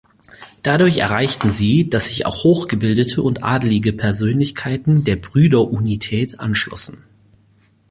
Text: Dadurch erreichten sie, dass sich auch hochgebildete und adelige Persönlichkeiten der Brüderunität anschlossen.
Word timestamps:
Dadurch 0.63 0.97
erreichten 0.97 1.51
sie, 1.51 1.87
dass 1.87 2.07
sich 2.07 2.25
auch 2.25 2.43
hochgebildete 2.43 3.21
und 3.21 3.43
adelige 3.43 3.93
Persönlichkeiten 3.93 5.03
der 5.03 5.15
Brüderunität 5.17 6.39
anschlossen. 6.39 7.03